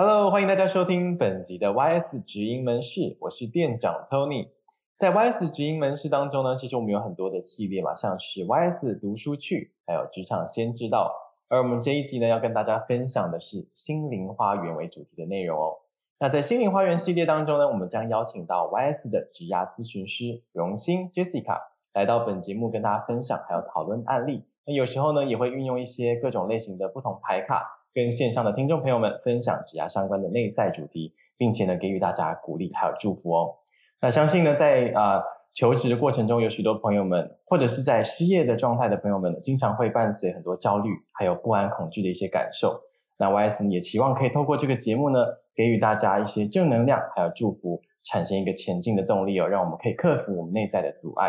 [0.00, 4.50] ！Hello，欢迎大家收听本集的 YS 直营门市，我是店长 Tony。
[4.96, 11.12] 在 YS 直营门市当中呢，其实我们有很多的系列嘛，像是 YS 读书趣，还有职场先知道。
[11.48, 15.74] 而我们这一集呢，要跟大家分享的是心灵花园为主题的内容哦。
[16.20, 21.58] 那在心灵花园系列当中呢，我们将邀请到 YS 的职涯咨询师榕炘 Jessica
[21.94, 24.44] 来到本节目跟大家分享，还有讨论案例。
[24.64, 27.74] 那有时候呢，也会运用一些各种类型的不同牌卡。
[27.98, 33.56] 跟线上的听众朋友们分享职涯相关的内在主题，并且呢，给予大家鼓励还有祝福哦。
[34.00, 35.20] 那相信呢，在啊、
[35.52, 42.78] 求职的过程中，有许多朋友们，或者是在失业的状态的朋友们，经常会伴随很多焦虑，还有不安、恐惧的一些感受。
[43.18, 45.18] 那 YS 也期望可以透过这个节目呢，
[45.56, 51.28] 给予大家一些正能量，还有祝福，产生一个前进的动力哦，让我们可以克服我们内在的阻碍。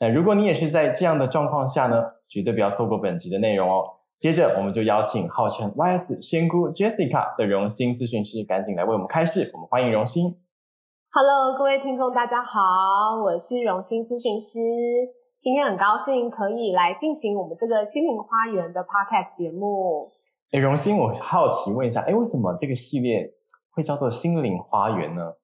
[0.00, 3.84] 那如果你也是在这样的状况下呢，绝对不要错过本集的内容哦。
[4.20, 9.48] 接着，我们就邀请号称 YS 仙姑 Jessica 的荣兴咨询师，赶紧来为我们开示。
[9.54, 10.36] 我们欢迎荣兴。
[11.12, 14.58] Hello，各位听众，大家好，我是荣兴咨询师。
[15.38, 20.10] 今天很高兴可以来进行我们这个心灵花园的 Podcast 节目。
[20.50, 23.32] 诶，荣兴，我好奇问一下，诶，为什么这个系列
[23.70, 25.34] 会叫做心灵花园呢？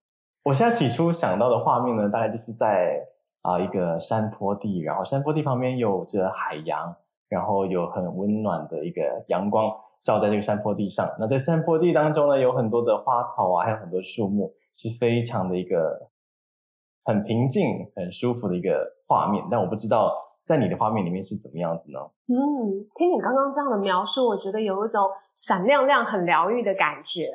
[0.43, 3.07] 我现在起初想到的画面呢，大概就是在
[3.43, 6.97] 啊、呃、一个山坡地，然后山坡地旁边有着海洋。
[7.29, 9.71] 然后有很温暖的一个阳光
[10.03, 16.11] 照在这个山坡地上，那在山坡地当中呢，有很多的花草啊，还有很多树木，是非常的一个
[17.05, 19.43] 很平静、很舒服的一个画面。
[19.51, 20.15] 但我不知道
[20.45, 21.99] 在你的画面里面是怎么样子呢？
[22.29, 22.37] 嗯，
[22.95, 27.31] 听你刚刚这样的描述，我觉得有一种闪亮亮、很疗愈的感觉。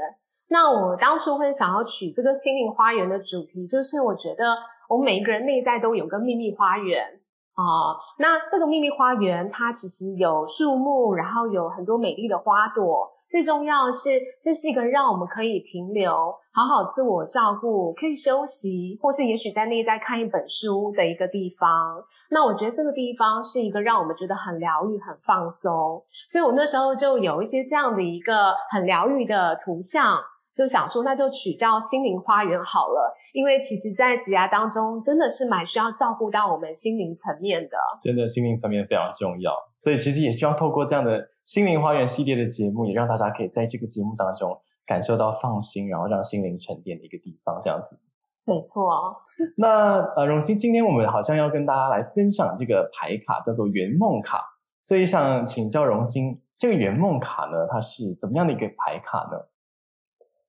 [0.49, 4.45] 那我当初会想要取这个心灵花园的主题，就是我觉得
[4.89, 7.18] 我们每一个人内在都有个秘密花园。
[7.59, 13.11] 哦，那这个秘密花园它其实有树木，然后有很多美丽的花朵。
[13.27, 14.09] 最重要是，
[14.41, 16.09] 这是一个让我们可以停留、
[16.53, 22.01] 好好自我照顾、可以休息，或是也许在内在看一本书的一个地方。
[22.31, 26.01] 那我觉得这个地方是一个让我们觉得很疗愈、很放松。
[26.29, 30.17] 所以我那时候就有一些这样的一个很疗愈的图像。
[30.59, 37.77] 就想说，那就取叫心灵花园好了，因为其实，在职涯当中，真的是蛮需要照顾到我们心灵层面的。
[38.01, 47.97] 真的，心灵层面非常重要，所以其实也希望透过这样的心灵花园系列的节目，也让大家可以在这个节目当中感受到放心，然后让心灵沉淀的一个地方，这样子。
[48.43, 49.15] 没错。
[49.55, 54.43] 那呃，榕炘，今天我们好像要跟大家来分享这个牌卡，叫做圆梦卡，
[54.81, 59.39] 所以想请教榕炘，这个圆梦卡呢，它是怎么样的一个牌卡呢？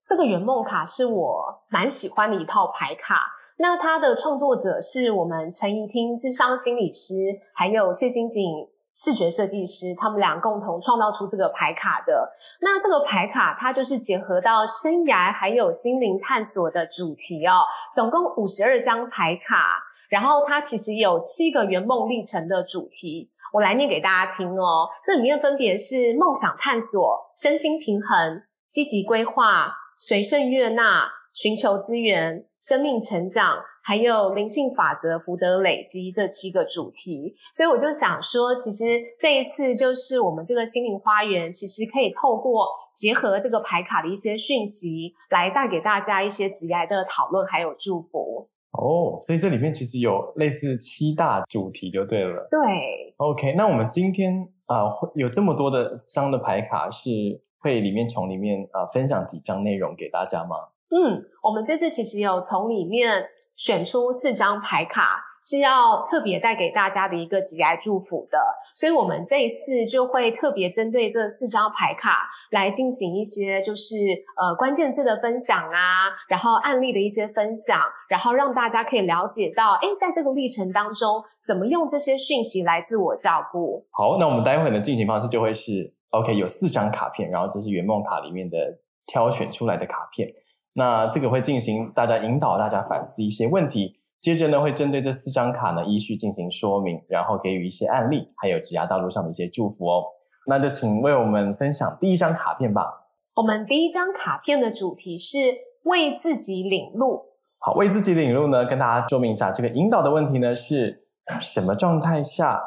[0.07, 7.13] 这个圆梦卡是我蛮喜欢的一套牌卡，那它的创作者是我们陈怡听智商心理师，
[7.53, 12.33] 还有谢欣景视觉设计师，他们俩共同创造出这个牌卡的。
[12.59, 17.61] 那这个牌卡它就是结合到生涯还有心灵探索的主题哦，
[17.95, 24.89] 总共五十二张牌卡，然后它其实有七个圆梦历程的主题，我来念给大家听哦。
[25.05, 29.77] 这里面分别是梦想探索、身心平衡、积极规划。
[30.03, 48.47] 随顺悦纳、寻求资源、生命成长，还有灵性法则、福德累积这七个主题，所以我就想说，其实这一次就是我们这个心灵花园，其实可以透过结合这个牌卡的一些讯息，来带给大家一些职涯的讨论，还有祝福。
[48.71, 52.47] 哦，所以这里面其实有类似七大主题就对了。
[52.49, 53.13] 对。
[53.17, 57.43] OK，那我们今天啊，有这么多的张的牌卡是。
[57.61, 60.55] 会里面从里面呃分享几张内容给大家吗？
[60.89, 68.37] 嗯，我们这次其实有从里面选出四张牌卡，是要特别带给大家的一个职涯祝福的，
[68.75, 73.95] 所以我们这一次就会特别针对这四张牌卡来进行一些就是
[74.35, 77.79] 呃关键字的分享啊，然后案例的一些分享，
[78.09, 83.85] 然后让大家可以了解到，诶，在这个历程当中怎么用这些讯息来自我照顾。
[83.91, 85.93] 好，那我们待会的进行方式就会是。
[86.11, 88.57] OK，有四张卡片，然后这是圆梦卡里面的
[89.05, 90.31] 挑选出来的卡片。
[90.73, 100.03] 那这个会进行大家引导大家反思一些问题，接着呢会针对这四张卡呢依序进行说明，然后给予一些案例，还有职涯道路上的一些祝福哦。
[100.47, 103.07] 那就请为我们分享第一张卡片吧。
[103.35, 105.37] 我们第一张卡片的主题是
[105.83, 107.25] 为自己领路。
[107.59, 111.05] 好，为自己领路呢，跟大家说明一下，这个引导的问题呢，是
[111.39, 112.61] 什么状态下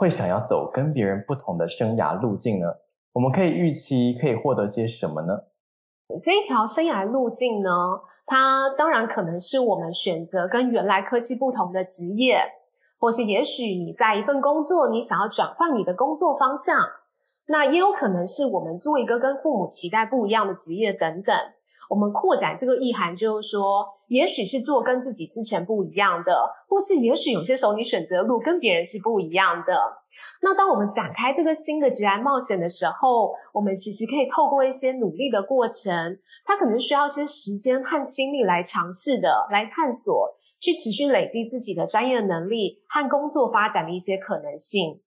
[0.00, 2.66] 会想要走跟别人不同的生涯路径呢？
[3.12, 5.42] 我们可以预期可以获得些什么呢？
[6.22, 7.68] 这一条生涯路径呢，
[8.24, 12.40] 它当然可能是我们选择跟原来科系不同的职业，
[12.98, 16.78] 或是也许你在一份工作，你想要转换你的工作方向，
[17.48, 21.36] 那也有可能是我们做一个跟父母期待不一样的职业等等。
[21.90, 26.34] 我们扩展这个意涵，就是说，也许是做跟自己之前不一样的，
[26.68, 29.72] 或是也许有些时候你选择的路跟别人是不一样的。
[30.42, 45.00] 那当我们展开这个新的职业冒险的时候，我们其实可以透过一些努力的过程，它可能需要一些时间和心力来尝试的，来探索，去持续累积自己的专业能力和工作发展的一些可能性。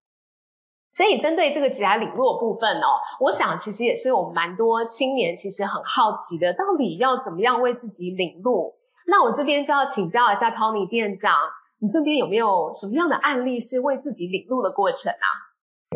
[0.93, 2.87] 所以，针对这个职业领路的部分哦，
[3.19, 8.75] 我想其实也是我们蛮多青年其实很好奇的，到底要怎么样为自己领路？
[9.07, 11.31] 那我这边就要请教一下 Tony 店长，
[11.79, 15.27] 你这边有没有什么样的案例是为自己领路的过程啊？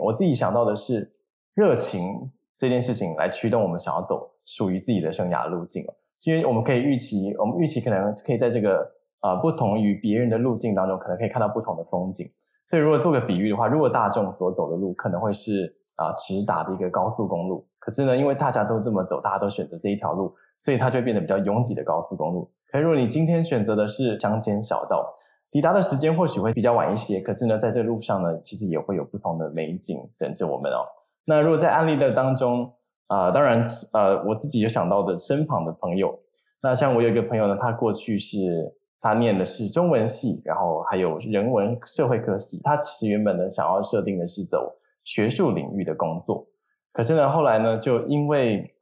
[0.01, 1.15] 我自己想到的是
[1.55, 5.93] 热情这件事情来驱动我们想要走属于自己的生涯路径哦，
[6.25, 8.79] 因为我们可以预期，我们预期可能可以在这个
[9.21, 12.27] 呃不同于别人的路径当中，可能可以看到不同的风景。
[12.67, 22.51] 所以，如果做个比喻的话，如果大众所走的路可能会是啊直达的一个高速公路，可是呢，因为大家都这么走，大家都选择这一条路，所以它就变得比较拥挤的高速公路。
[22.71, 25.13] 可是，如果你今天选择的是乡间小道，
[25.51, 30.85] 抵达的时间或许会比较晚一些，可是呢，在这路上呢，其实也会有不同的美景等着我们哦。
[31.25, 32.73] 那如果在案例的当中
[33.07, 36.19] 啊、当然呃，我自己有想到的身旁的朋友，
[36.61, 38.73] 那像我有一个朋友呢，他过去是。
[38.99, 42.59] 他念的是中文系，然后还有人文社会科系。
[42.63, 46.47] 他其实原本呢，想要设定的是走学术领域的工作，
[46.91, 48.75] 可是呢，后来呢，就因为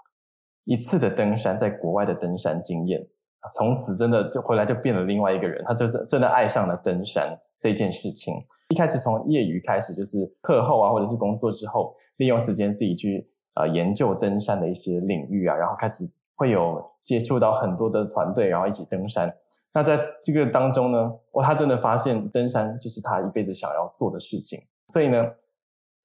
[0.63, 3.05] 一次的登山，在国外的登山经验，
[3.53, 5.63] 从此真的就回来就变了另外一个人。
[5.65, 8.33] 他就是真的爱上了登山这件事情。
[8.69, 16.03] 一开始从业余开始，就是课后啊，或者是工作之后，利用时间自己去呃研究登山的一些领域啊，然后开始
[16.35, 19.31] 会有接触到很多的团队，然后一起登山。
[19.71, 25.23] 那在这个当中呢，哇，他真的发现登山就是他一辈子想要做的事情，所以呢，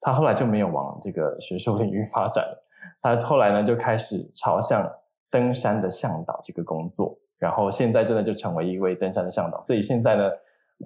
[0.01, 2.63] 他后来就没有往这个学术领域发展了。
[3.01, 4.87] 他后来呢，就开始朝向
[5.31, 9.59] 登山的向导这个工作，然后现在真的就成为一位登山的向导。
[9.59, 10.29] 所以现在呢，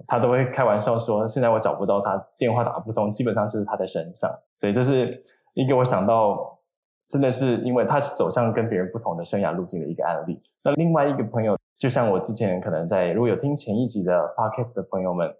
[0.08, 4.28] 他都会开玩笑说，现在我找不到他，电话打不通，基本上就是他在山上。
[4.58, 5.22] 对，这是
[5.52, 6.58] 一个我想到，
[7.08, 10.42] 真的是因为他是走向跟别人不同的生涯路径的一个案例。
[10.64, 11.54] 那另外一个朋友。
[11.78, 15.30] 就像我之前可能在，如果有听前一集的 podcast 的朋友们，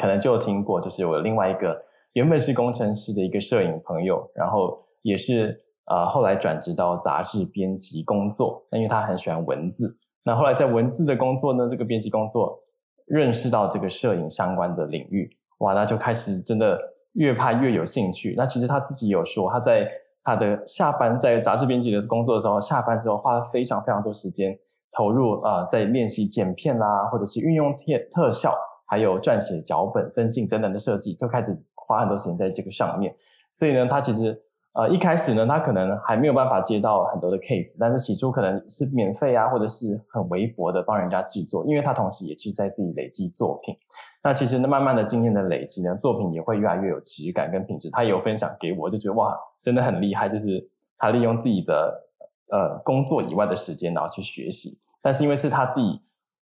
[0.00, 1.78] 可能就有听过，就是我另外一个
[2.14, 9.94] 原本是工程师的一个摄影朋友，然后也是呃后来转职到杂志编辑工作，那因为他很喜欢文字，
[10.24, 12.58] 那后来在文字的工作呢，这个编辑工作
[13.06, 16.78] 认识到这个摄影相关的领域，哇，那就开始真的
[17.12, 18.34] 越拍越有兴趣。
[18.36, 19.88] 那其实他自己有说，他在
[20.22, 24.58] 他的下班在杂志编辑的工作的时候，下班之后花了非常非常多时间。
[24.96, 28.54] 投入啊、在练习剪片啦，或者是运用特特效，
[28.86, 33.12] 还有撰写脚本、分镜等等的设计，就开始花很多时间在这个上面。
[33.50, 34.40] 所以呢，他其实
[34.74, 43.76] 呃一开始呢，他可能还没有办法接到很多的 case，但是起初可能是免费啊，或者是很微薄的帮人家制作，因为他同时也去在自己累积作品。
[44.22, 47.88] 那其实呢，慢慢的经验的累积呢，作品也会越来越有质感跟品质。
[47.90, 52.08] 他也有分享给我，就觉得哇，真的很厉害，就是他利用自己的
[52.50, 54.80] 呃工作以外的时间，然后去学习。
[55.00, 56.00] 但是因为是他自己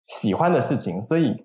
[0.07, 1.37] 喜欢的事情，所以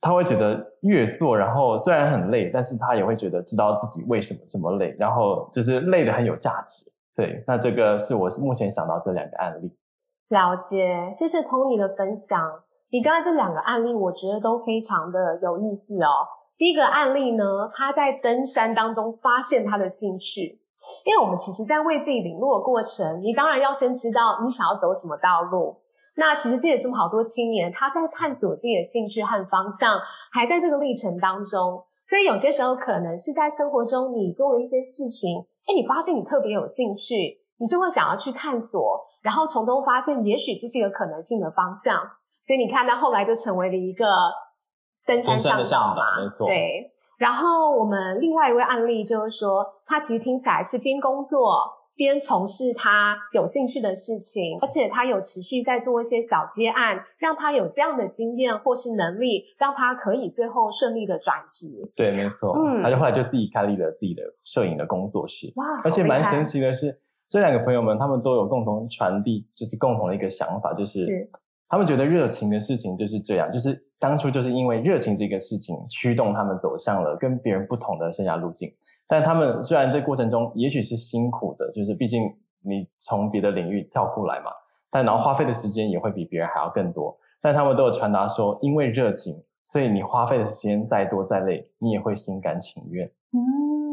[0.00, 6.90] 他会觉得越做，然后虽然很累，但是他也会觉得知道自己为什么这么累，然后就是累得很有价值。
[7.14, 9.70] 对，那这个是我目前想到这两个案例。
[10.28, 12.40] 了解，谢谢 Tony 的分享。
[12.90, 16.26] 你刚才这两个案例，我觉得都非常的有意思哦。
[16.56, 20.60] 第一个案例呢，他在登山当中发现他的兴趣，
[21.04, 25.76] 因为我们其实在为自己领路的过程，你当然要先知道你想要走什么道路。
[26.20, 29.98] 那其实这也是我们好多青年他在探索自己的兴趣和方向，
[30.30, 31.82] 还在这个历程当中。
[32.06, 41.96] 所以有些时候可能是在生活中你做了一些事情，哎，你发现你特别有兴趣，你就会想要去探索，然后从中发现也许这是一个可能性的方向。
[42.42, 44.04] 所以你看他后来就成为了一个
[45.06, 46.46] 登山向导嘛，没错。
[46.46, 46.92] 对。
[47.16, 51.79] 然后我们另外一位案例就是说，他其实听起来是边工作。
[52.00, 61.92] 边从事他有兴趣的事情，而且他有持续在做一些小接案，让他有这样的经验或是能力，让他可以最后顺利的转职。
[61.94, 62.56] 对，没错。
[62.56, 65.52] 嗯，他就后来就自己开立了自己的摄影的工作室。
[65.56, 71.30] 哇，而且蛮神奇的是，这两个朋友们他们都有共同传递，就是共同的一个想法，就是，是
[71.68, 78.72] 他们觉得热情的事情就是这样，就是当初就是因为热情这个事情驱动他们走向了跟别人不同的生涯路径。
[79.10, 82.22] 但他们虽然这过程中也许是辛苦的，就是毕竟
[82.62, 84.52] 你从别的领域跳过来嘛，
[84.88, 87.18] 但然后花费的时间也会比别人还要更多。
[87.42, 93.06] 但他们都有传达说，因为热情，所以你花费的时间再多再累，你也会心甘情愿。
[93.32, 93.40] 嗯，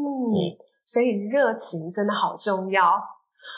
[0.04, 3.02] 嗯，所以热情真的好重要。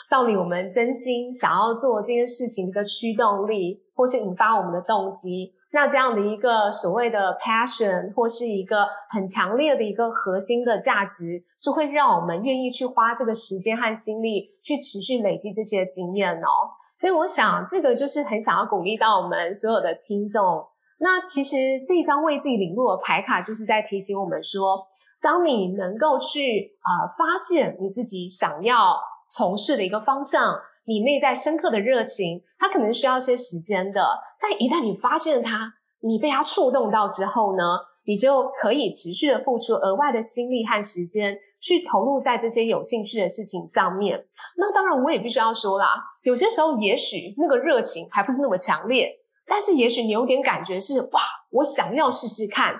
[0.09, 16.75] 到底我们真心想要做这件事情的驱动力，或是引发我们的动机，那这样的一个所谓的 passion，或是一个很强烈的一个核心的价值，就会让我们愿意去花这个时间和心力去持续累积这些经验哦。
[16.95, 20.67] 所以我想，这个就是很想要鼓励到我们所有的听众。
[20.99, 21.55] 那其实
[21.87, 24.85] 这一张为自己领路的牌卡，就是在提醒我们说，
[25.21, 28.99] 当你能够去呃发现你自己想要
[29.29, 33.99] 从事的一个方向，你内在深刻的热情，它可能需要些时间的。
[34.39, 37.63] 但一旦你发现它，你被它触动到之后呢，
[38.05, 44.27] 你就可以持续的付出额外的心力和时间，去投入在这些有兴趣的事情上面。
[44.57, 49.11] 那当然，我也必须要说啦，有些时候也许那个热情还不是那么强烈，
[49.45, 51.21] 但是也许你有点感觉是哇，
[51.53, 52.75] 我想要试试看，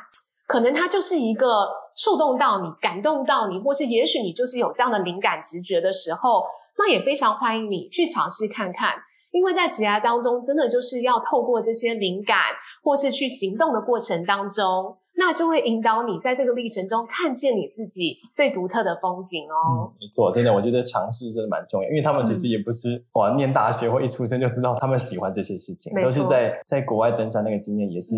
[0.48, 1.82] 可能它就是一个。
[1.94, 6.42] 触动到你，感动到你，或是也许你就是有这样的灵感直觉的时候，
[6.78, 8.96] 那也非常欢迎你去尝试看看。
[9.32, 12.38] 因为在职涯当中，真的就是要透过这些灵感，
[12.84, 19.56] 或是去行动的过程当中，那就会引导你在这个历程中看见你自己最独特的风景哦。
[19.70, 28.16] 嗯，没错，真的，我觉得尝试真的蛮重要，因为他们其实也不是、嗯、哇，念大学或一出生就知道他们喜欢这些事情，都是在在国外登山那个经验，也是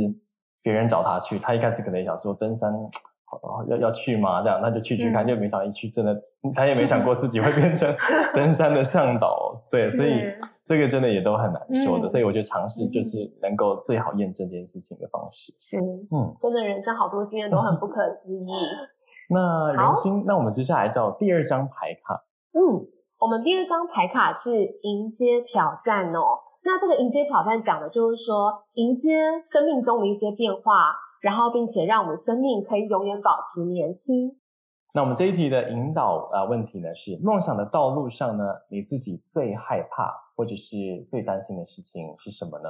[0.62, 2.74] 别人找他去，他一开始可能想说登山。
[3.70, 4.42] 要要去吗？
[4.42, 6.16] 这样，那就去去看，嗯、就没想到一去，真的
[6.54, 7.94] 他也没想过自己会变成
[8.34, 10.22] 登山的向导，对，所以
[10.66, 12.06] 这个真的也都很难说的。
[12.06, 15.54] 嗯、所以我觉得尝试就是能够最好验证这件事情的方式。
[15.58, 18.46] 是，嗯，真的人生好多经验都很不可思议。
[19.30, 22.24] 那人心，那我们接下来到第二张牌卡。
[22.54, 22.88] 嗯，
[23.20, 26.22] 我们第二张牌卡是迎接挑战哦。
[26.66, 29.10] 那这个迎接挑战讲的就是说，迎接
[29.44, 30.96] 生命中的一些变化。
[31.24, 34.38] 然后，并且让我们的生命可以永远保持年轻。
[34.94, 42.70] 那我们这一题的引导啊问题呢是：梦想的道路上呢，你自己最害怕或者是最担心的事情是什么呢？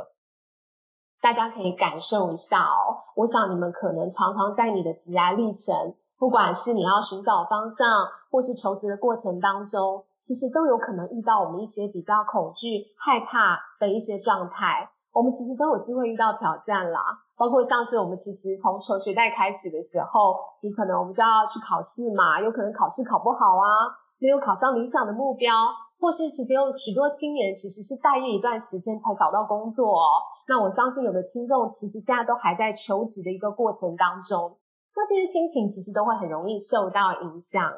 [1.19, 3.01] 大家可以感受一下哦。
[3.15, 14.91] 我想你们可能常常在你的职涯历程，不管是你要寻找方向，或是求职的过程当中，其实都有可能遇到我们一些比较恐惧、害怕的一些状态。
[15.12, 17.23] 我们其实都有机会遇到挑战啦。
[17.35, 25.51] 包括像是我们其实从求学代开始的时候，你可能我们就要去考试嘛，有可能考试考不好啊，没有考上理想的目标，
[25.99, 30.21] 或是其实有许多青年其实是待业一段时间才找到工作哦。
[30.47, 34.57] 那我相信有的听众其实现在都还在求职的一个过程当中，
[34.95, 37.71] 那这些心情其实都会很容易受到影响。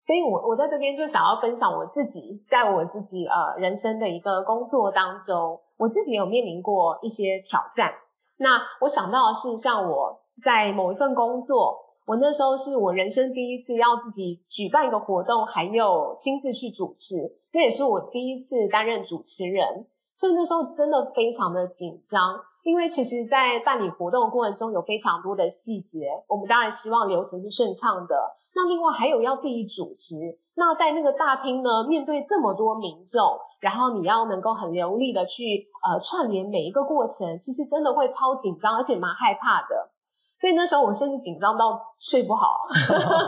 [0.00, 7.90] 所以我我在这边就想要分享我自己在我自己呃人生的一个工作当中，我自己有面临过一些挑战。
[8.38, 17.14] 那我想到的是，像我在某一份工作，我那时候是我人生第一次要自己举办一个活动，还有亲自去主持，
[17.52, 28.14] 那也是我第一次担任主持人，所以那时候真的非常的紧张，因为其实在办理活动的过程中有非常多的细节，我们当然希望流程是顺畅的。
[28.56, 30.14] 那另外还有要自己主持，
[30.54, 33.38] 那在那个大厅呢，面对这么多民众。
[33.60, 39.90] 然后你要能够很流利的去呃串联每一个过程，其实真的会超紧张，而且蛮害怕的。
[40.36, 42.66] 所以那时候我甚至紧张到睡不好，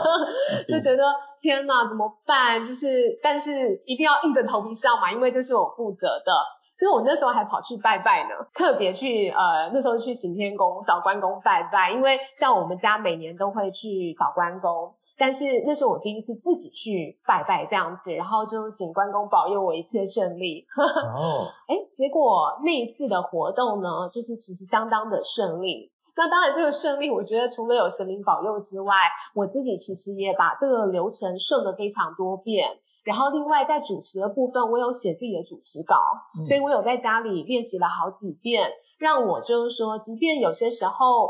[0.67, 1.03] 就觉得
[1.41, 2.67] 天哪，怎么办？
[2.67, 6.31] 就是但是一定要硬着头皮上嘛，因为这是我负责的。
[6.75, 14.93] 所以我那时候还跑去拜拜呢，特别去呃那时候去行天宫找关公拜拜，因为像我们家每年都会去找关公。
[15.17, 20.63] 但是那是我第一次自己去拜拜这样子，然后就请关公保佑我一切顺利。
[20.77, 25.91] 哦，哎，结果那一次的活动呢，就是其实相当的顺利。
[26.15, 28.93] 那当然这个顺利，我觉得除了有神明保佑之外，
[29.33, 32.69] 我自己其实也把这个流程顺了非常多遍。
[33.03, 35.95] 然后另外在主持的部分，我有写自己的主持稿，
[36.37, 38.69] 嗯、所以我有在家里练习了好几遍，
[38.99, 41.29] 让我就是说，即便有些时候。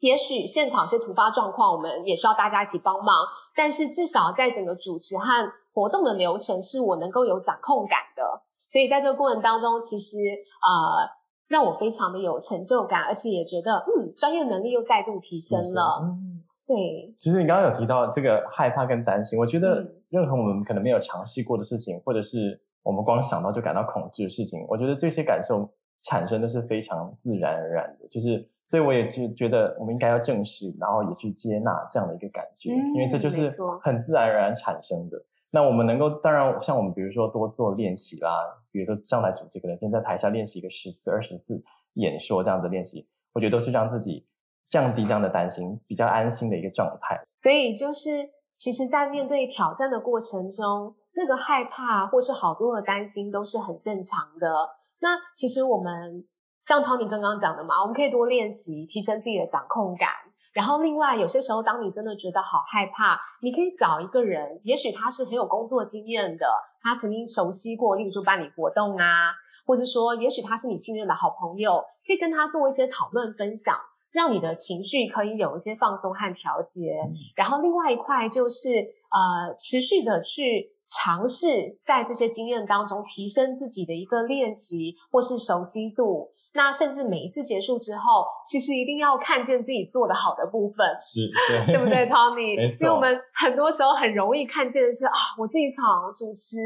[0.00, 3.14] 也许现场有些突发状况，我们也需要大家一起帮忙。
[3.54, 5.24] 但是至少在整个主持和
[5.72, 8.22] 活动的流程，是我能够有掌控感的。
[8.68, 10.16] 所以在这个过程当中，其实
[10.62, 11.04] 呃，
[11.48, 16.00] 让我非常的有成就感，而且也觉得嗯，专业能力又再度提升了。
[16.02, 17.12] 嗯，对。
[17.18, 25.68] 其实你刚刚有提到这个害怕跟担心，我觉得任何我们可能没有尝试过的事情，或者是我们光想到就感到恐惧的事情，我觉得这些感受
[26.00, 33.48] 产生的是非常自然而然的，就是所以我也就觉得我们应该要正视，然后也去接纳这样的一个感觉，嗯、因为这就是
[33.82, 35.22] 很自然而然产生的。
[35.50, 38.30] 那我们能够，当然像我们比如说多做练习啦，
[38.70, 41.60] 比如说上台主持，可能先在台下练习一个十次、二十次
[41.94, 44.24] 演说这样子练习，我觉得都是让自己
[44.68, 47.20] 降低这样的担心，比较安心的一个状态。
[47.36, 54.79] 所以就是，其实，在面对挑战的过程中，那个害怕或是好多的担心都是很正常的。
[55.00, 56.24] 那其实我们
[56.62, 60.08] 像 Tony 刚刚讲的嘛，我们可以多练习，提升自己的掌控感。
[60.52, 66.46] 然后另外有些时候，当你真的觉得好害怕，你可以找一个人，也许他是很有工作经验的，
[66.82, 69.32] 他曾经熟悉过，例如说办理活动啊，
[69.64, 73.74] 或者说也许他是你信任的好朋友，可以跟他做一些讨论分享，
[74.10, 77.00] 让你的情绪可以有一些放松和调节。
[77.04, 80.76] 嗯、然后另外一块就是呃，持续的去。
[80.90, 92.04] 尝试在这些经验当中提升自己的一个练习或是熟悉度，那甚至每一次结束之后，其实一定要看见自己做得好的部分，是 对，对不对
[92.68, 92.84] 错。
[92.84, 96.58] 因为我们很多时候很容易看见的是啊，我这一场主持，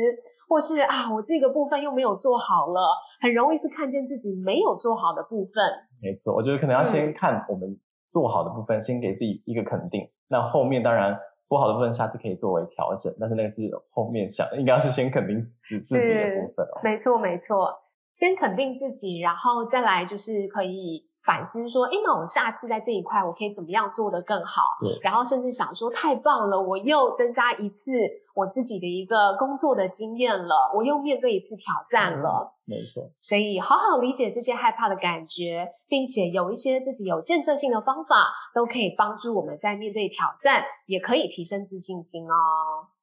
[0.48, 2.80] 或是啊，我这个部分又没有做好了，
[3.20, 5.62] 很容易是看见自己没有做好的部分。
[6.00, 11.14] 没错，我觉得可能要先看我们做好的部分，嗯、先给自己一个肯定，那后面当然。
[11.54, 16.80] 不好的部分，下次可以作为调整，但是那个是后面想，应该是先肯定自自己的部分哦。
[16.82, 17.72] 没错，没错，
[18.12, 21.08] 先肯定自己，然后再来就是可以。
[21.24, 24.76] 反思说，哎，那我下次在这一块，我可以怎么样做得更好？
[24.78, 27.92] 对，然后甚至想说，太棒了，我又增加一次
[28.34, 32.54] 我自己的一个工作的经验了，我又面对一次挑战了。
[32.66, 33.10] 嗯，没错。
[33.18, 42.34] 所以，好好理解这些害怕的感觉，并且有一些自己有建设性的方法，都可以帮助我们在面对挑战，也可以提升自信心哦。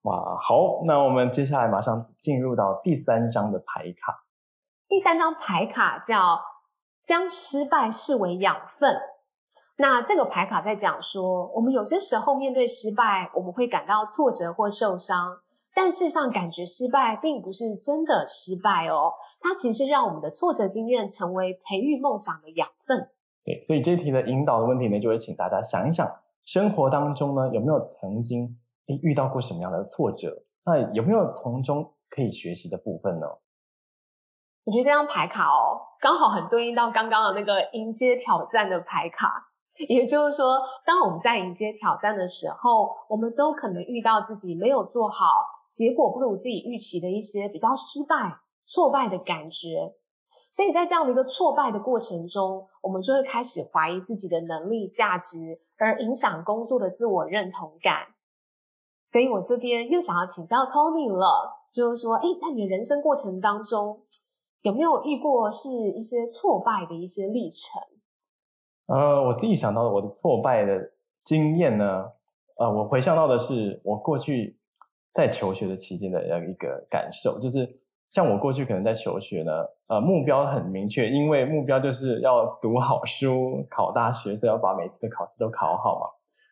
[0.04, 4.26] 哇，好，那我们接下来马上进入到第三张的牌卡。
[4.88, 6.42] 第三张牌卡叫。
[7.04, 8.96] 将失败视为养分。
[9.82, 15.40] 那这个牌卡在讲说，我们有些时候面对失败，我们会感到挫折或受伤，
[15.74, 23.10] 但事实上，感觉失败并不是真的失败哦，它其实是让我们的挫折经验成为培育梦想的养分。
[23.44, 26.08] 对，所以这题的引导的问题呢，就会请大家想一想，
[26.46, 28.56] 生活当中呢，有没有曾经
[28.88, 30.44] 诶遇到过什么样的挫折？
[30.64, 33.26] 那有没有从中可以学习的部分呢？
[34.64, 39.48] 我觉得这张牌卡哦，刚好很对应到刚刚的那个迎接挑战的牌卡。
[39.88, 45.26] 也就是说，当我们在迎接挑战的时候，我们都可能遇到自己没有做好，
[45.70, 49.96] 结果不如自己预期的一些比较失败、挫败的感觉。
[50.50, 58.08] 所以在这样的一个挫败的过程中，我们就会开始怀疑自己的能力、价值，而影响工作的自我认同感。
[59.08, 64.02] 所以我这边又想要请教 Tony 了，就是说，诶，在你的人生过程当中，
[64.62, 67.82] 有没有遇过是一些挫败的一些历程？
[68.94, 70.92] 呃，我自己想到的我的挫败的
[71.24, 72.06] 经验呢，
[72.58, 74.58] 呃，我回想到的是我过去
[75.14, 77.68] 在求学的期间的一个感受，就是
[78.10, 79.52] 像我过去可能在求学呢，
[79.88, 86.08] 呃，目标很明确，因为目标就是要读好书、考大学，所以要把每次的考试都考好嘛。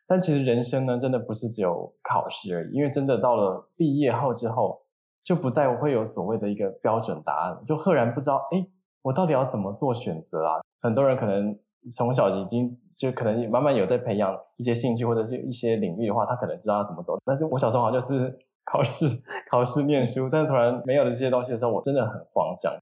[0.08, 4.82] 但其实人生呢，真的不是只有考试而已，因为真的到了毕业后之后。
[5.26, 8.68] 就不再会有所谓的一个标准答案，就赫然不知道，诶，
[9.04, 10.60] 我到底要怎么做选择啊？
[10.82, 11.56] 很多人可能
[11.92, 17.18] 从小已经就可能慢慢有在培养一些兴趣或者是一些领域的话，他可能知道要怎么走。
[17.26, 19.08] 但是我小时候好像就是考试、
[19.50, 22.74] 考试、念书，但是突然没有了这些东西的时候，我真的很慌张。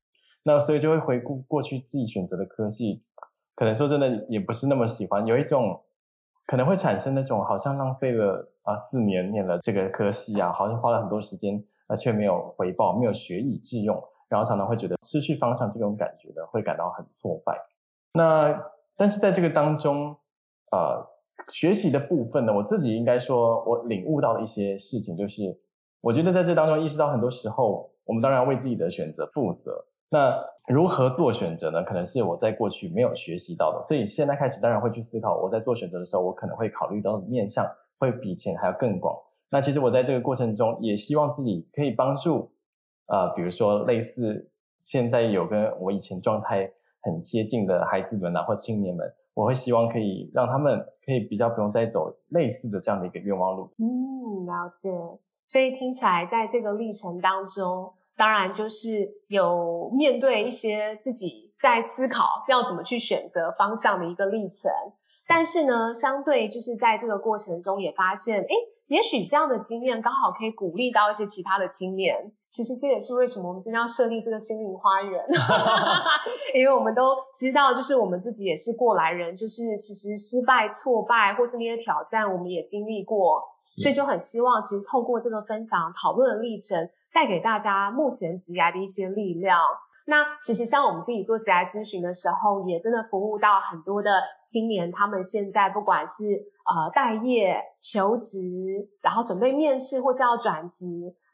[0.43, 3.03] 那所以就会回顾过去自己选择的科系，
[3.55, 5.81] 可能说真的也不是那么喜欢，有一种
[6.45, 11.63] 可能会产生那种好像浪费了啊四年念了这个科系啊，好像花了很多时间。
[11.87, 13.95] 啊却没有回报，没有学以致用，
[14.27, 17.57] 然后常常会觉得失去方向，这种感觉的会感到很挫败。
[18.11, 18.61] 那
[18.97, 20.17] 但是在这个当中，
[20.71, 21.07] 呃，
[21.49, 25.57] 学习的部分呢，我自己应该说，我领悟到的一些事情，就是
[26.01, 29.85] 我觉得在这当中意识到，很多时候我们当然要为自己的选择负责。
[30.09, 30.33] 那
[30.67, 31.83] 如何做选择呢？
[31.83, 39.15] 可能是我在过去没有学习到的，所以现在开始当然会去思考，我在做选择的时候，我可能会考虑到的面向会比以前还要更广。
[39.49, 42.51] 那其实我在这个过程中也希望自己可以帮助，
[43.07, 44.49] 呃，比如说类似
[44.81, 46.71] 现在有跟我以前状态
[47.07, 53.69] 很接近的孩子们啊，或青年们，我会希望可以让他们可以比较不用再走类似的这样的一个愿望路。
[53.79, 54.89] 嗯，了解。
[55.47, 64.69] 所以听起来在这个历程当中，当然就是有面对一些自己在思考要怎么去选择方向的一个历程，
[65.25, 68.53] 但是呢，相对就是在这个过程中也发现，诶
[68.87, 75.23] 也许这样的经验刚好可以鼓励到一些其他的青年，其实这也是为什么我们今天要设立这个心灵花园，
[76.55, 89.59] 因为我们都知道，就是我们自己也是过来人，就是其实失败、挫败或是那些挑战，我们也经历过，所以就很希望，其实透过这个分享讨论的历程，带给大家目前职涯的一些力量。
[90.07, 96.23] 那其实像我们自己做职涯咨询的时候，也真的服务到很多的青年，他们现在不管是
[96.67, 98.37] 呃待业、求职，
[99.01, 100.85] 然后准备面试或是要转职。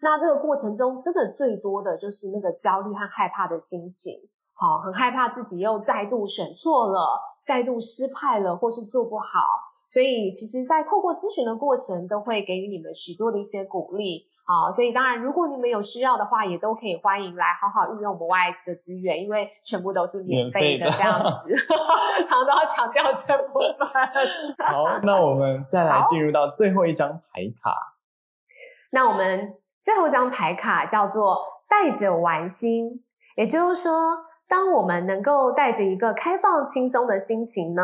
[0.02, 4.14] 那这个过程中，真的最多的就是那个焦虑和害怕的心情，
[4.54, 9.40] 好，很害怕自己又再度选错了，再度失败了，或是做不好。
[9.88, 21.56] 所以，其实，在透过咨询的过程，都会给予你们许多的一些鼓励，好，所以当然，如果你们有需要的话，也都可以欢迎来好好运用我们 YS 的资源，因为全部都是免费的这样子，
[22.26, 23.88] 常常都要强调这部分。
[24.68, 27.96] 好，那我们再来进入到最后一张牌卡，
[28.92, 29.56] 那我们。
[29.84, 33.04] 最后一张牌卡叫做带着玩心，
[33.36, 33.92] 也就是说，
[34.54, 37.82] 当我们能够带着一个开放、轻松的心情呢，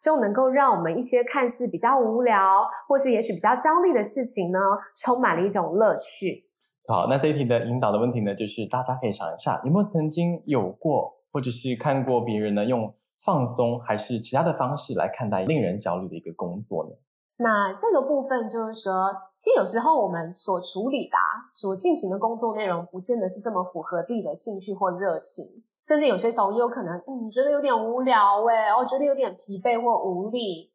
[0.00, 4.60] 就能够让我们一些看似比较无聊，或是也许比较焦虑的事情呢，
[4.94, 6.44] 充满了一种乐趣。
[6.86, 16.90] 好，那这一题的引导的问题呢，就是大家可以想一下，有没有曾经有过，或者是看过别人呢用放松还是其他的方式来看待令人焦虑的一个工作呢？
[17.38, 18.92] 那这个部分就是说，
[19.36, 30.70] 其实有时候我们所处理的、啊、所进行的工作内容，不见得是这么符合自己的兴趣或热情，甚至有些时候也有可能，嗯，觉得有点无聊，诶，我觉得有点疲惫或无力。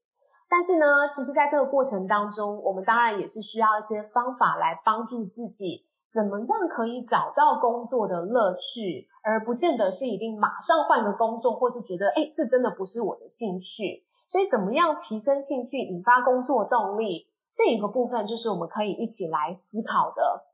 [0.49, 14.05] 但是呢，其实在这个过程当中，我们当然也是需要一些方法来帮助自己，怎么样可以找到工作的乐趣，而不见得是一定马上换个工作，或是觉得，诶，这真的不是我的兴趣。
[14.27, 20.45] 所以，怎么样提升兴趣、引发工作动力，这一个部分就是我们可以一起来思考的。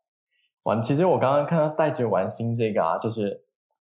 [0.63, 3.42] 哇，其实我刚刚看到带着玩心这个啊，就是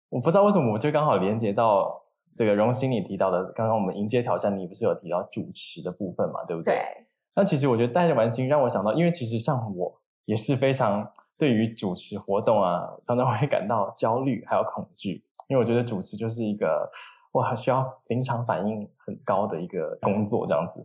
[0.09, 2.03] 我不知道为什么，我就刚好连接到
[2.37, 6.75] 这个榕炘你提到的，刚刚我们迎接挑战，你不是有提到主持的部分嘛，对不对？
[6.75, 7.07] 对。
[7.35, 16.89] 那其实我觉得带着玩心让我想到，因为其实像我也是非常对于主持活动啊，常常会感到焦虑还有恐惧，因为我觉得主持就是一个。
[17.33, 20.81] 哇需要临场反应很高的一个工作这样子，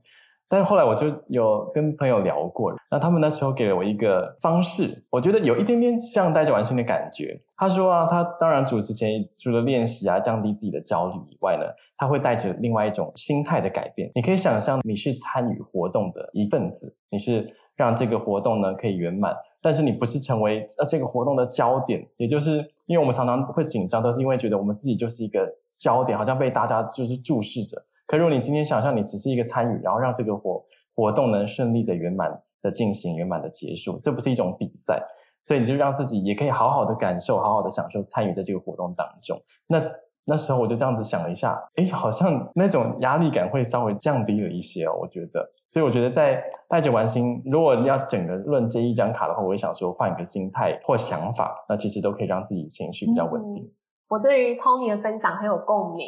[0.52, 7.40] 但是后来我就有跟朋友聊过，那他们那时候给了我一个方式，我觉得有一点点像带着玩心的感觉。
[7.56, 11.64] 他说啊，他当然主持前除了练习啊，降低自己的焦虑以外呢，
[11.98, 14.12] 他会带着另外一种心态的改变。
[14.14, 25.48] 你可以想象你是参与活动的一份子，你是让这个活动呢可以圆满，但是你不是成为呃这个活动的焦点，也就是因为我们常常会紧张，都是因为觉得我们自己就是一个。
[25.78, 27.76] 焦点好像被大家就是注视着。
[28.12, 30.62] 可如果你今天想象你只是一个参与，然后让这个活
[30.94, 32.30] 活动能顺利的圆满
[32.62, 35.02] 的进行，圆满的结束，这不是一种比赛，
[35.44, 39.42] 所以你就让自己也可以好好的感受，好好的享受参与在这个活动当中。
[39.68, 39.82] 那
[40.26, 45.50] 那时候我就这样子想了一下，诶，好像那种压力感会稍微降低了一些哦，我觉得。
[45.70, 53.72] 所以我觉得在带着玩心，如果你要整个论这一张卡的话，我会想说换一个心态或想法，那其实都可以让自己情绪比较稳定。
[54.12, 56.06] 我对于 Tony 的分享很有共鸣，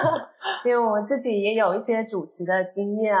[0.64, 3.14] 因为我自己也有一些主持的经验。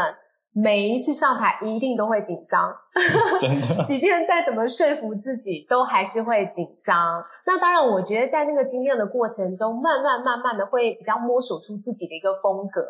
[0.56, 2.72] 每一次上台一定都会紧张，
[3.40, 7.20] 真的， 即便再怎么说服自己，都还是会紧张。
[7.44, 12.86] 那当然，我觉得在那个经验的过程中，慢慢慢慢的会比较摸索出自己的一个风格。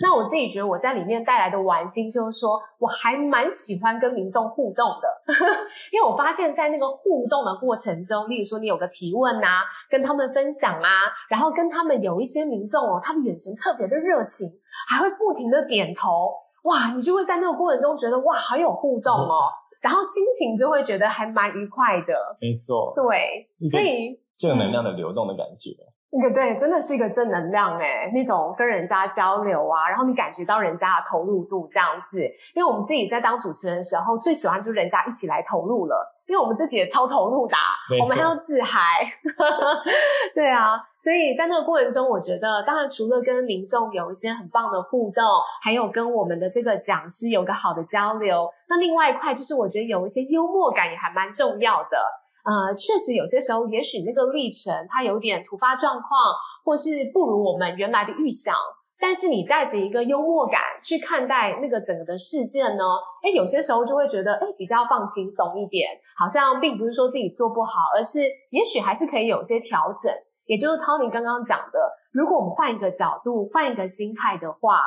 [0.00, 5.06] 那我自己觉得我在里面带来的玩心，就是说我还蛮喜欢跟民众互动的，
[5.92, 10.88] 因为我发现，在那个互动的过程中，例如说你有个提问啊，跟他们分享啊，
[11.28, 14.48] 然后跟他们有一些民众哦，他的眼神特别的热情，
[14.88, 16.32] 还会不停的点头。
[16.64, 19.48] 哇，你就会在那个过程中觉得哇，好有互动哦，
[19.80, 22.36] 然后心情就会觉得还蛮愉快的。
[22.40, 25.70] 没错，对，所以正能量的流动的感觉。
[26.16, 32.22] 那个对，真的是一个正能量哎，那种跟人家交流啊，然后你感觉到人家的投入度这样子。
[32.54, 37.56] 因为我们自己在当主持人的时候，最喜欢就是人家一起来投入了，因为我们自己也超投入的，
[38.02, 39.04] 我们还要自嗨。
[40.34, 45.22] 对啊，所以在那个过程中，我觉得当然除了跟民众有一些很棒的互动，
[45.62, 51.98] 还有跟我们的这个讲师有个好的交流，那另外一块就是我觉得有一些幽默感也还蛮重要的。
[52.44, 56.10] 呃，确实有些时候，也许那个历程它有点突发状况，
[56.64, 58.54] 或是不如我们原来的预想。
[59.00, 62.84] 但是你带着一个幽默感去看待那个整个的事件呢，
[63.22, 70.12] 诶，有些时候就会觉得，诶，比较放轻松一点，好像并不是说自己做不好，而是也许还是可以有些调整。
[70.46, 71.78] 也就是 Tony 刚刚讲的，
[72.12, 74.80] 如果我们换一个角度，换一个心态的话，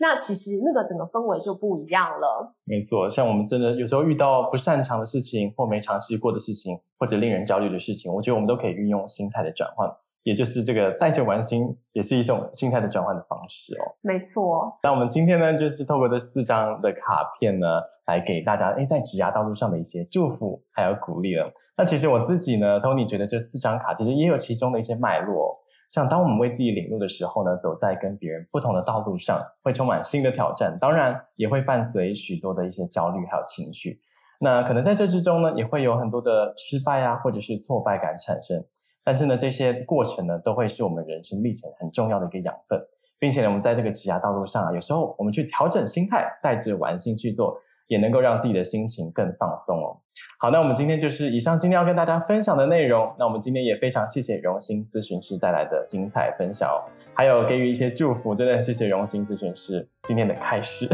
[0.00, 2.54] 那其实那个整个氛围就不一样了。
[2.64, 9.88] 没错，像我们真的有时候遇到不擅长的事情，或没尝试过的事情，或者令人焦虑的事情，我觉得我们都可以运用心态的转换。
[10.22, 13.96] 也就是这个带着玩心，也是一种心态的转换的方式哦。
[14.02, 14.76] 没错。
[14.82, 17.66] 那我们今天呢，就是透过这四张的卡片呢，
[18.06, 21.50] 来给大家诶在职涯道路上的一些祝福还有鼓励了。
[21.76, 25.56] 那其实我自己呢，Tony 觉得这四张卡其实也有其中的一些脉络。
[25.90, 33.98] 像当我们为自己领路的时候呢，走在跟别人不同的道路上，会充满新的挑战，当然也会伴随许多的一些焦虑还有情绪。
[34.40, 38.62] 那可能在这之中呢，也会有很多的失败啊，或者是挫败感产生。
[39.08, 42.78] 但是呢，这些过程呢，都会是我们人生历程很重要的一个养分，
[43.18, 49.96] 并且呢，我们在这个职涯道路上啊，有时候我们去调整心态，带着玩心去做，也能够让自己的心情更放松哦。
[50.38, 53.10] 好，那我们今天就是以上今天要跟大家分享的内容。
[53.18, 60.86] 那我们今天也非常谢谢榕炘咨询师带来的精彩分享哦，还有给予一些祝福，真的谢谢榕炘咨询师今天的开始。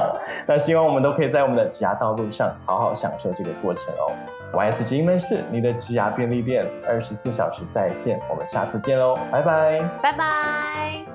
[0.46, 4.41] 那希望我们都可以在我们的职涯道路上好好享受这个过程哦。
[4.52, 8.20] YS 职营门市，你的职涯便利店，二十四小时在线。
[8.30, 11.11] 我们下次见喽，拜拜，拜拜。